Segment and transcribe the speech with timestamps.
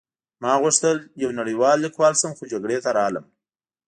[0.41, 3.25] ما غوښتل یو نړۍوال لیکوال شم خو جګړې ته راغلم